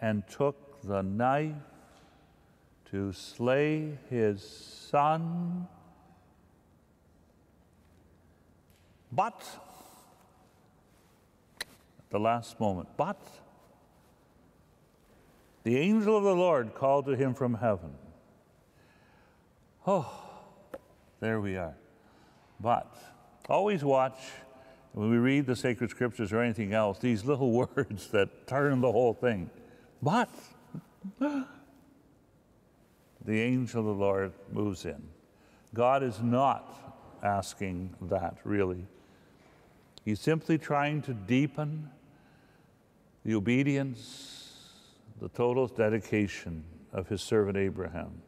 [0.00, 1.54] and took the knife
[2.90, 4.42] to slay his
[4.90, 5.66] son.
[9.12, 9.42] But,
[11.60, 13.20] at the last moment, but
[15.64, 17.94] the angel of the Lord called to him from heaven.
[19.86, 20.10] Oh,
[21.20, 21.74] there we are.
[22.60, 22.94] But
[23.48, 24.18] always watch
[24.92, 28.92] when we read the sacred scriptures or anything else, these little words that turn the
[28.92, 29.50] whole thing.
[30.02, 30.30] But
[33.28, 35.02] the angel of the Lord moves in.
[35.74, 38.86] God is not asking that, really.
[40.02, 41.90] He's simply trying to deepen
[43.26, 44.62] the obedience,
[45.20, 46.64] the total dedication
[46.94, 48.22] of his servant Abraham.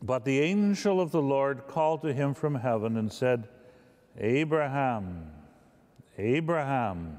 [0.00, 3.48] But the angel of the Lord called to him from heaven and said,
[4.16, 5.32] Abraham,
[6.16, 7.18] Abraham.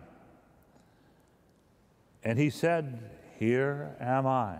[2.23, 4.57] And he said, Here am I.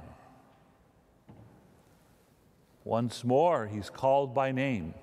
[2.83, 4.93] Once more, he's called by name.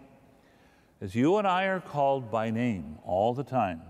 [1.01, 3.83] As you and I are called by name all the time.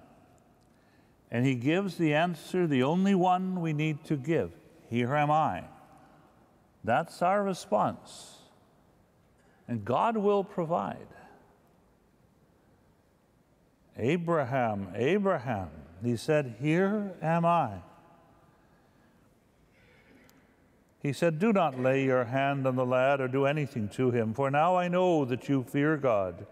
[1.30, 4.52] And he gives the answer, the only one we need to give
[4.88, 5.64] Here am I.
[6.82, 8.38] That's our response.
[9.68, 11.08] And God will provide.
[13.96, 15.70] Abraham, Abraham,
[16.02, 17.80] he said, Here am I.
[21.04, 24.32] He said, Do not lay your hand on the lad or do anything to him,
[24.32, 26.46] for now I know that you fear God,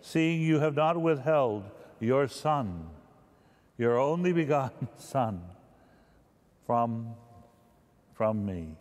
[0.00, 1.64] seeing you have not withheld
[1.98, 2.86] your son,
[3.76, 5.42] your only begotten son,
[6.66, 7.14] from,
[8.14, 8.76] from me.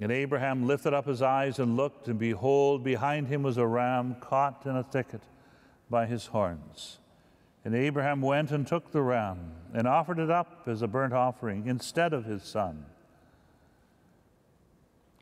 [0.00, 4.16] And Abraham lifted up his eyes and looked, and behold, behind him was a ram
[4.20, 5.22] caught in a thicket
[5.88, 6.98] by his horns.
[7.64, 11.68] And Abraham went and took the ram and offered it up as a burnt offering
[11.68, 12.86] instead of his son.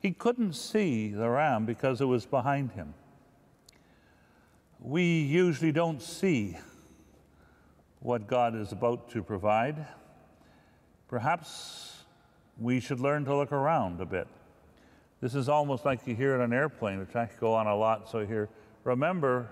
[0.00, 2.94] He couldn't see the ram because it was behind him.
[4.80, 6.56] We usually don't see
[8.00, 9.86] what God is about to provide.
[11.08, 12.04] Perhaps
[12.60, 14.28] we should learn to look around a bit.
[15.20, 17.74] This is almost like you hear it on an airplane, which I go on a
[17.74, 18.08] lot.
[18.08, 18.48] So here,
[18.84, 19.50] remember,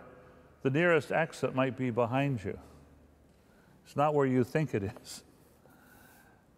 [0.62, 2.56] the nearest exit might be behind you.
[3.84, 5.24] It's not where you think it is.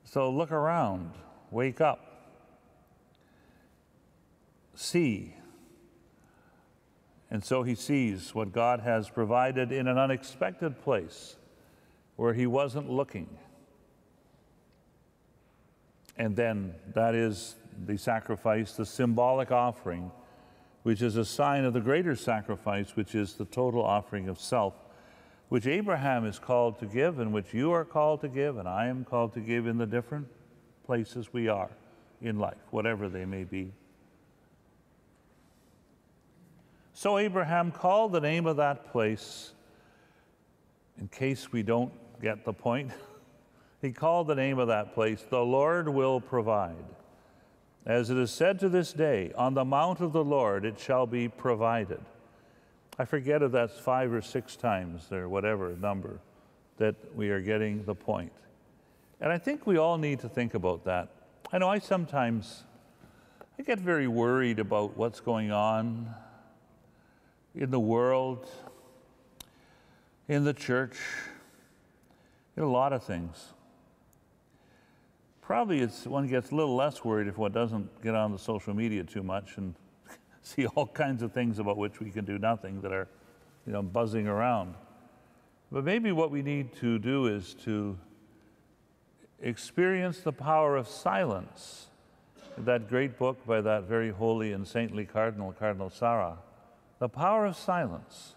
[0.05, 1.13] So look around,
[1.51, 2.08] wake up,
[4.79, 5.35] see.
[7.31, 11.37] And so he sees what God has provided in an unexpected place
[12.17, 13.29] where he wasn't looking.
[16.17, 20.11] And then that is the sacrifice, the symbolic offering,
[20.85, 24.75] which is a sign of the greater sacrifice, which is the total offering of self,
[25.49, 28.87] which Abraham is called to give, and which you are called to give, and I
[28.87, 30.29] am called to give in the different
[30.87, 31.71] places we are
[32.23, 33.73] in life, whatever they may be.
[36.99, 39.53] So Abraham called the name of that place,
[40.99, 42.91] in case we don't get the point,
[43.81, 46.85] he called the name of that place, the Lord will provide.
[47.87, 51.07] As it is said to this day, on the mount of the Lord it shall
[51.07, 52.01] be provided.
[52.99, 56.19] I forget if that's five or six times or whatever number
[56.79, 58.33] that we are getting the point.
[59.21, 61.11] And I think we all need to think about that.
[61.53, 62.65] I know I sometimes
[63.57, 66.13] I get very worried about what's going on
[67.59, 68.47] in the world,
[70.29, 70.97] in the church,
[72.57, 73.53] in a lot of things.
[75.43, 78.75] Probably it's one gets a little less worried if one doesn't get on the social
[78.75, 79.75] media too much and
[80.43, 83.09] see all kinds of things about which we can do nothing that are,
[83.67, 84.75] you know, buzzing around.
[85.73, 87.99] But maybe what we need to do is to
[89.41, 91.87] experience the power of silence.
[92.57, 96.39] That great book by that very holy and saintly cardinal, Cardinal Sarah,
[96.99, 98.35] The Power of Silence.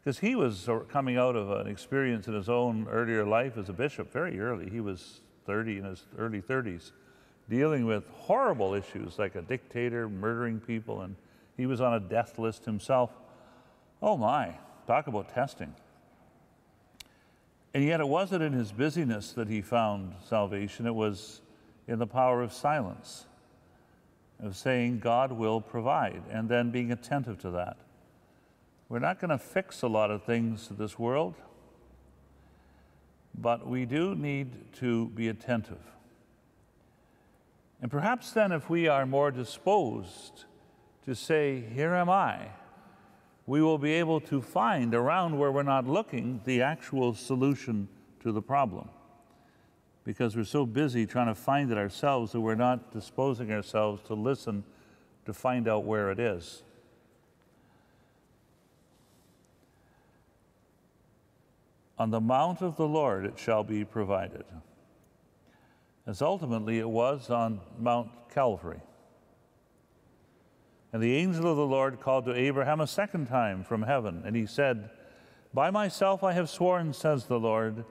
[0.00, 3.72] Because he was coming out of an experience in his own earlier life as a
[3.72, 4.70] bishop, very early.
[4.70, 6.92] He was 30 in his early 30s,
[7.48, 11.16] dealing with horrible issues like a dictator murdering people, and
[11.56, 13.10] he was on a death list himself.
[14.00, 14.54] Oh my,
[14.86, 15.74] talk about testing.
[17.74, 21.40] And yet, it wasn't in his busyness that he found salvation, it was
[21.88, 23.26] in the power of silence,
[24.42, 27.76] of saying, God will provide, and then being attentive to that.
[28.88, 31.34] We're not going to fix a lot of things to this world.
[33.38, 35.82] But we do need to be attentive.
[37.82, 40.44] And perhaps then, if we are more disposed
[41.04, 42.48] to say, Here am I,
[43.46, 47.88] we will be able to find around where we're not looking the actual solution
[48.20, 48.88] to the problem.
[50.06, 54.14] Because we're so busy trying to find it ourselves that we're not disposing ourselves to
[54.14, 54.62] listen
[55.24, 56.62] to find out where it is.
[61.98, 64.44] On the mount of the Lord it shall be provided.
[66.06, 68.82] As ultimately it was on Mount Calvary.
[70.92, 74.36] And the angel of the Lord called to Abraham a second time from heaven, and
[74.36, 74.88] he said,
[75.52, 77.84] By myself I have sworn, says the Lord,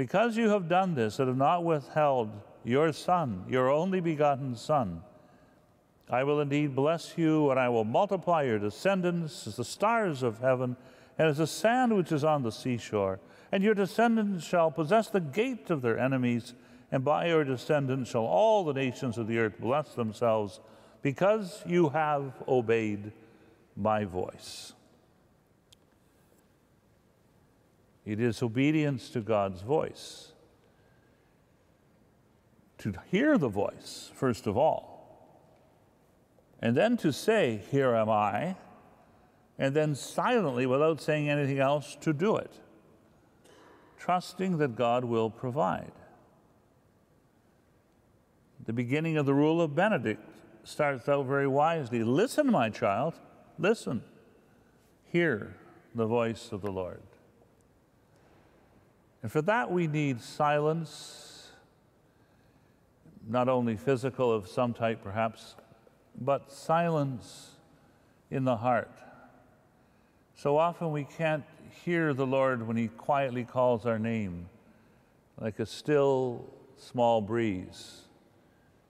[0.00, 2.30] because you have done this and have not withheld
[2.64, 5.02] your son, your only begotten son.
[6.08, 10.38] I will indeed bless you, and I will multiply your descendants as the stars of
[10.38, 10.74] heaven
[11.18, 13.20] and as the sand which is on the seashore
[13.52, 16.54] and your descendants shall possess the gate of their enemies,
[16.90, 20.60] and by your descendants shall all the nations of the earth bless themselves
[21.02, 23.12] because you have obeyed
[23.76, 24.72] my voice.
[28.04, 30.32] It is obedience to God's voice.
[32.78, 35.00] To hear the voice, first of all,
[36.60, 38.56] and then to say, Here am I,
[39.58, 42.50] and then silently, without saying anything else, to do it,
[43.98, 45.92] trusting that God will provide.
[48.64, 50.22] The beginning of the rule of Benedict
[50.64, 53.14] starts out very wisely Listen, my child,
[53.58, 54.02] listen,
[55.04, 55.56] hear
[55.94, 57.02] the voice of the Lord.
[59.22, 61.48] And for that, we need silence,
[63.28, 65.56] not only physical of some type perhaps,
[66.20, 67.50] but silence
[68.30, 68.90] in the heart.
[70.34, 71.44] So often we can't
[71.84, 74.48] hear the Lord when He quietly calls our name,
[75.38, 76.46] like a still
[76.78, 78.02] small breeze.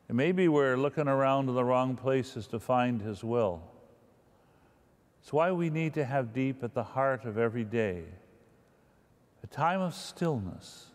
[0.09, 3.63] And maybe we're looking around in the wrong places to find His will.
[5.23, 8.05] It's why we need to have deep at the heart of every day
[9.43, 10.87] a time of stillness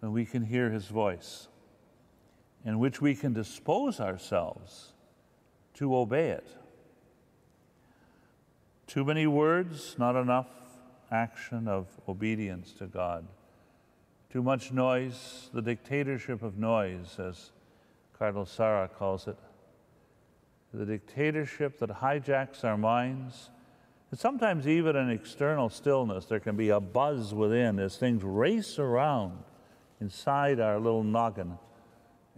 [0.00, 1.48] when we can hear His voice,
[2.64, 4.92] in which we can dispose ourselves
[5.74, 6.48] to obey it.
[8.86, 10.48] Too many words, not enough
[11.10, 13.26] action of obedience to God.
[14.30, 17.52] Too much noise, the dictatorship of noise, as
[18.18, 19.36] Cardinal Sarah calls it.
[20.72, 23.50] The dictatorship that hijacks our minds
[24.18, 29.38] sometimes, even in external stillness, there can be a buzz within as things race around
[30.02, 31.58] inside our little noggin.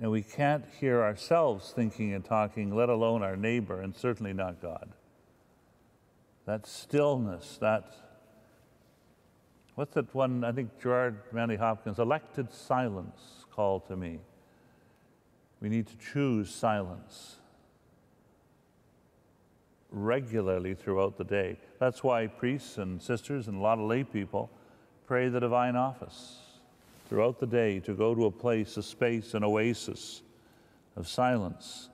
[0.00, 4.62] And we can't hear ourselves thinking and talking, let alone our neighbor, and certainly not
[4.62, 4.90] God.
[6.46, 7.94] That stillness, that,
[9.74, 14.20] what's that one, I think Gerard Manley Hopkins, elected silence call to me.
[15.60, 17.36] We need to choose silence
[19.94, 21.58] regularly throughout the day.
[21.78, 24.50] That's why priests and sisters and a lot of lay people
[25.06, 26.38] pray the divine office
[27.08, 30.22] throughout the day to go to a place, a space, an oasis
[30.96, 31.88] of silence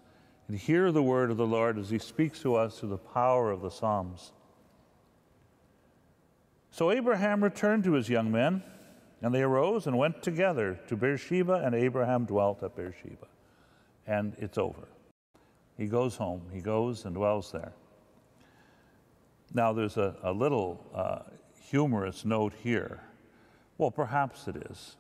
[0.51, 3.53] and hear the word of the Lord as he speaks to us through the power
[3.53, 4.33] of the Psalms.
[6.73, 8.65] So Abraham returned to his young men,
[9.23, 13.29] and they arose and went together to Beersheba, and Abraham dwelt at Beersheba.
[14.09, 14.89] And it's over.
[15.77, 17.73] He goes home, he goes and dwells there.
[19.53, 21.21] Now, there's a, a little uh,
[21.71, 23.01] humorous note here.
[23.79, 24.97] Well, perhaps it is,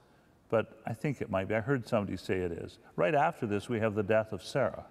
[0.48, 1.54] but I think it might be.
[1.54, 2.78] I heard somebody say it is.
[2.96, 4.86] Right after this, we have the death of Sarah,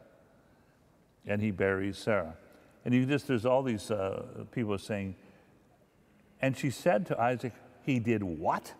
[1.25, 2.35] and he buries Sarah.
[2.85, 5.15] And you just, there's all these uh, people saying,
[6.41, 7.53] and she said to Isaac,
[7.83, 8.73] He did what?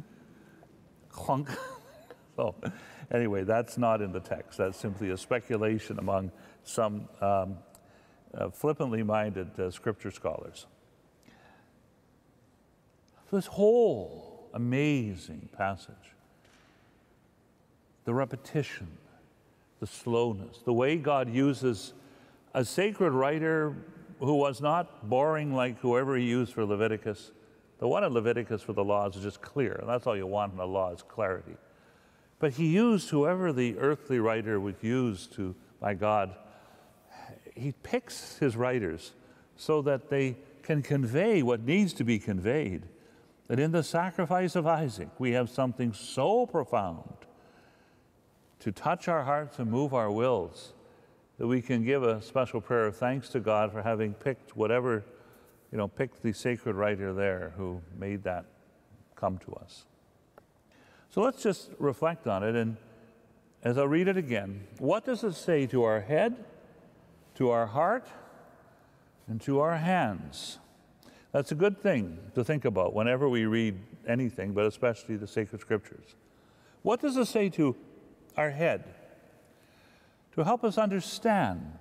[1.10, 1.50] Clunk.
[2.36, 2.54] so,
[3.10, 4.58] anyway, that's not in the text.
[4.58, 6.32] That's simply a speculation among
[6.64, 7.58] some um,
[8.38, 10.66] uh, flippantly minded uh, scripture scholars.
[13.30, 15.94] This whole amazing passage,
[18.04, 18.88] the repetition,
[19.80, 21.92] the slowness, the way God uses
[22.54, 23.74] a sacred writer
[24.20, 27.32] who was not boring like whoever he used for Leviticus.
[27.78, 30.54] The one in Leviticus for the laws is just clear, and that's all you want
[30.54, 31.56] in a law is clarity.
[32.40, 36.34] But he used whoever the earthly writer would use to, by God,
[37.58, 39.12] he picks his writers
[39.56, 42.82] so that they can convey what needs to be conveyed.
[43.48, 47.14] That in the sacrifice of Isaac, we have something so profound
[48.60, 50.74] to touch our hearts and move our wills
[51.38, 55.04] that we can give a special prayer of thanks to God for having picked whatever,
[55.70, 58.44] you know, picked the sacred writer there who made that
[59.14, 59.86] come to us.
[61.10, 62.54] So let's just reflect on it.
[62.54, 62.76] And
[63.62, 66.44] as I read it again, what does it say to our head?
[67.38, 68.04] To our heart
[69.28, 70.58] and to our hands.
[71.30, 73.78] That's a good thing to think about whenever we read
[74.08, 76.16] anything, but especially the sacred scriptures.
[76.82, 77.76] What does it say to
[78.36, 78.92] our head?
[80.32, 81.78] To help us understand,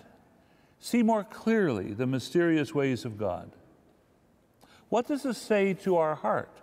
[0.80, 3.50] see more clearly the mysterious ways of God.
[4.90, 6.56] What does it say to our heart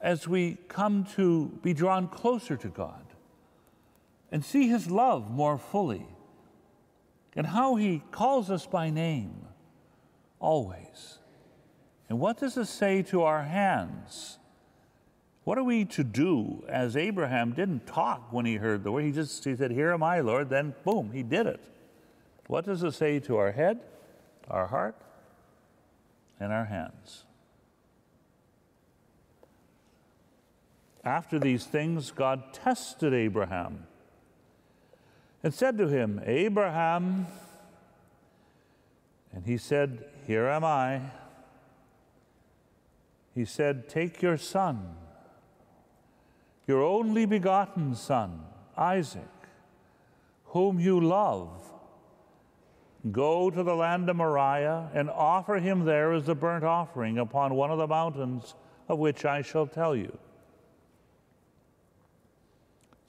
[0.00, 3.04] as we come to be drawn closer to God
[4.32, 6.06] and see His love more fully?
[7.40, 9.46] And how he calls us by name
[10.40, 11.20] always.
[12.10, 14.36] And what does it say to our hands?
[15.44, 19.04] What are we to do as Abraham didn't talk when he heard the word?
[19.04, 20.50] He just he said, Here am I, Lord.
[20.50, 21.62] Then, boom, he did it.
[22.46, 23.80] What does it say to our head,
[24.50, 24.96] our heart,
[26.38, 27.24] and our hands?
[31.02, 33.86] After these things, God tested Abraham
[35.42, 37.26] and said to him, Abraham.
[39.32, 41.00] And he said, Here am I.
[43.34, 44.96] He said, Take your son,
[46.66, 48.40] your only begotten son,
[48.76, 49.22] Isaac,
[50.46, 51.48] whom you love.
[53.12, 57.54] Go to the land of Moriah and offer him there as a burnt offering upon
[57.54, 58.54] one of the mountains
[58.88, 60.18] of which I shall tell you.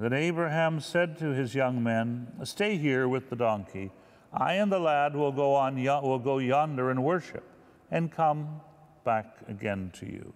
[0.00, 3.90] Then Abraham said to his young men, Stay here with the donkey.
[4.32, 7.44] I and the lad will go, on, will go yonder and worship,
[7.90, 8.62] and come
[9.04, 10.32] back again to you.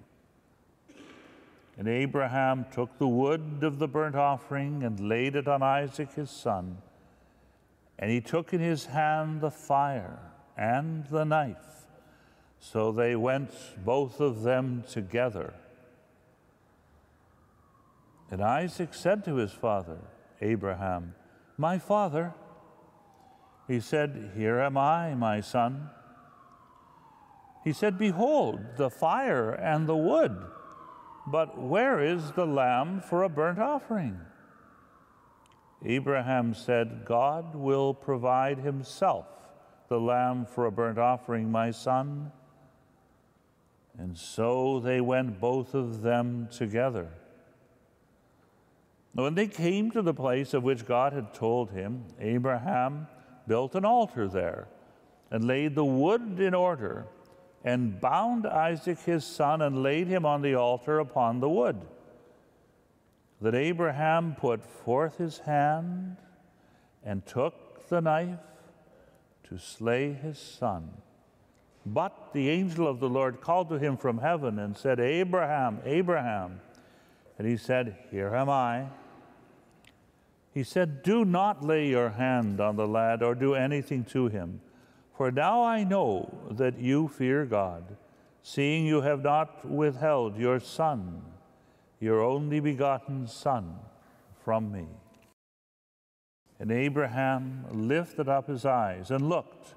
[1.78, 6.30] And Abraham took the wood of the burnt offering and laid it on Isaac his
[6.30, 6.76] son.
[7.98, 10.18] And he took in his hand the fire
[10.58, 11.86] and the knife.
[12.60, 13.50] So they went,
[13.82, 15.54] both of them together.
[18.34, 19.98] And Isaac said to his father,
[20.40, 21.14] Abraham,
[21.56, 22.34] My father.
[23.68, 25.88] He said, Here am I, my son.
[27.62, 30.36] He said, Behold, the fire and the wood,
[31.28, 34.18] but where is the lamb for a burnt offering?
[35.84, 39.28] Abraham said, God will provide himself
[39.88, 42.32] the lamb for a burnt offering, my son.
[43.96, 47.12] And so they went both of them together.
[49.14, 53.06] When they came to the place of which God had told him, Abraham
[53.46, 54.66] built an altar there
[55.30, 57.06] and laid the wood in order
[57.64, 61.80] and bound Isaac his son and laid him on the altar upon the wood.
[63.40, 66.16] That Abraham put forth his hand
[67.04, 68.38] and took the knife
[69.48, 70.90] to slay his son.
[71.86, 76.60] But the angel of the Lord called to him from heaven and said, Abraham, Abraham.
[77.38, 78.86] And he said, Here am I.
[80.54, 84.60] He said, Do not lay your hand on the lad or do anything to him,
[85.16, 87.96] for now I know that you fear God,
[88.40, 91.22] seeing you have not withheld your son,
[91.98, 93.74] your only begotten son,
[94.44, 94.86] from me.
[96.60, 99.74] And Abraham lifted up his eyes and looked,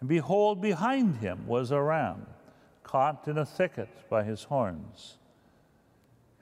[0.00, 2.26] and behold, behind him was a ram,
[2.82, 5.18] caught in a thicket by his horns.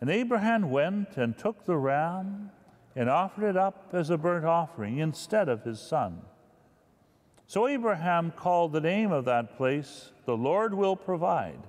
[0.00, 2.52] And Abraham went and took the ram
[2.96, 6.22] and offered it up as a burnt offering instead of his son.
[7.46, 11.60] So Abraham called the name of that place, The Lord Will Provide.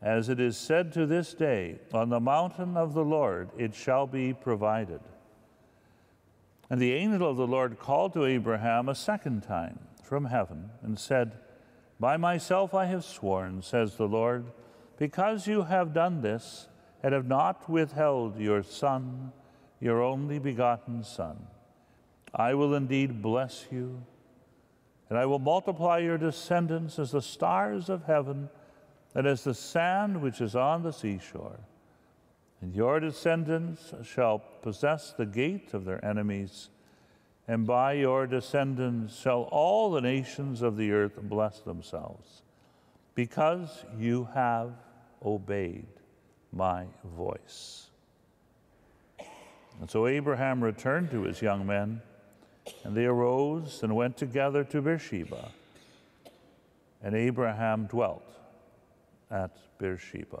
[0.00, 4.06] As it is said to this day, On the mountain of the Lord it shall
[4.06, 5.00] be provided.
[6.70, 10.98] And the angel of the Lord called to Abraham a second time from heaven and
[10.98, 11.32] said,
[12.00, 14.46] By myself I have sworn, says the Lord,
[14.98, 16.68] because you have done this
[17.02, 19.32] and have not withheld your son
[19.84, 21.36] your only begotten Son.
[22.34, 24.02] I will indeed bless you,
[25.10, 28.48] and I will multiply your descendants as the stars of heaven
[29.14, 31.60] and as the sand which is on the seashore.
[32.62, 36.70] And your descendants shall possess the gate of their enemies,
[37.46, 42.40] and by your descendants shall all the nations of the earth bless themselves,
[43.14, 44.72] because you have
[45.22, 45.88] obeyed
[46.54, 47.90] my voice.
[49.80, 52.00] And so Abraham returned to his young men,
[52.84, 55.50] and they arose and went together to Beersheba.
[57.02, 58.24] And Abraham dwelt
[59.30, 60.40] at Beersheba.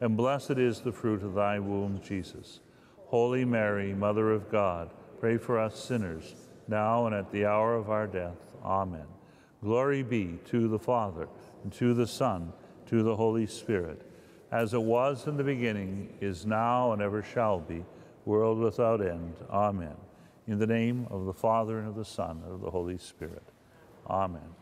[0.00, 2.60] and blessed is the fruit of thy womb, Jesus.
[3.06, 4.90] Holy Mary, Mother of God,
[5.20, 6.34] pray for us sinners,
[6.68, 8.36] now and at the hour of our death.
[8.64, 9.06] Amen.
[9.62, 11.28] Glory be to the Father,
[11.62, 14.02] and to the Son, and to the Holy Spirit,
[14.50, 17.84] as it was in the beginning, is now, and ever shall be,
[18.24, 19.36] world without end.
[19.50, 19.96] Amen.
[20.46, 23.44] In the name of the Father, and of the Son, and of the Holy Spirit.
[24.08, 24.54] Amen.